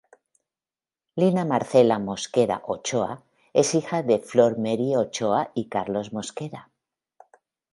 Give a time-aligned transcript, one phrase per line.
[1.23, 3.21] Lina Marcela Mosquera Ochoa,
[3.53, 6.71] es hija de Flor Mery Ochoa y Carlos Mosquera.